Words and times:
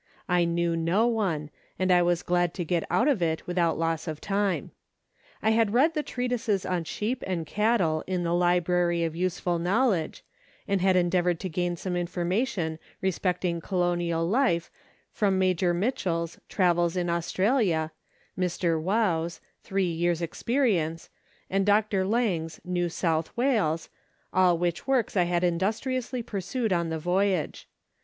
I 0.27 0.45
knew 0.45 0.75
no 0.75 1.05
one, 1.05 1.51
and 1.77 1.91
I 1.91 2.01
was 2.01 2.23
glad 2.23 2.55
to 2.55 2.65
get 2.65 2.83
out 2.89 3.07
of 3.07 3.21
it 3.21 3.45
without 3.45 3.77
loss 3.77 4.07
of 4.07 4.19
time. 4.19 4.71
I 5.43 5.51
had 5.51 5.73
read 5.75 5.93
the 5.93 6.01
treatises 6.01 6.65
on 6.65 6.85
sheep 6.85 7.23
and 7.27 7.45
cattle 7.45 8.03
in 8.07 8.23
the" 8.23 8.33
Library 8.49 9.03
of 9.03 9.15
Useful 9.15 9.59
Knowledge," 9.59 10.23
and 10.67 10.81
had 10.81 10.95
en 10.97 11.11
deavoured 11.11 11.37
to 11.41 11.49
gain 11.49 11.75
some 11.75 11.95
information 11.95 12.79
respecting 12.99 13.61
colonial 13.61 14.27
life 14.27 14.71
from 15.11 15.37
Major 15.37 15.71
Mitchell's" 15.71 16.39
Travels 16.49 16.97
in 16.97 17.07
Australia," 17.07 17.91
Mr. 18.35 18.81
Waugh's" 18.81 19.39
Three 19.63 19.91
Years' 19.91 20.19
Experience," 20.23 21.11
and 21.47 21.63
Dr. 21.63 22.07
Lang's" 22.07 22.59
New 22.79 22.89
South 22.89 23.31
Wales," 23.37 23.87
all 24.33 24.57
which 24.57 24.87
works 24.87 25.15
I 25.15 25.25
had 25.25 25.43
industriously 25.43 26.23
perused 26.23 26.73
on 26.73 26.89
the 26.89 26.97
voyage. 26.97 27.67